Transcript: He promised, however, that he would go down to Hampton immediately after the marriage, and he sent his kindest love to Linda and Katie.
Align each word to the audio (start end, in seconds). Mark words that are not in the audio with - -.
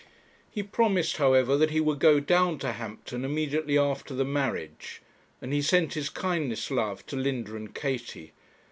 He 0.49 0.63
promised, 0.63 1.17
however, 1.17 1.55
that 1.55 1.69
he 1.69 1.79
would 1.79 1.99
go 1.99 2.19
down 2.19 2.57
to 2.57 2.71
Hampton 2.71 3.23
immediately 3.23 3.77
after 3.77 4.15
the 4.15 4.25
marriage, 4.25 4.99
and 5.39 5.53
he 5.53 5.61
sent 5.61 5.93
his 5.93 6.09
kindest 6.09 6.71
love 6.71 7.05
to 7.05 7.15
Linda 7.15 7.55
and 7.55 7.75
Katie. 7.75 8.31